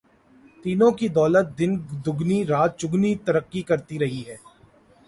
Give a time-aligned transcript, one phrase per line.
[0.63, 1.71] تینوں کی دولت دن
[2.05, 4.37] دگنی رات چوگنی ترقی کرتی رہی ہے۔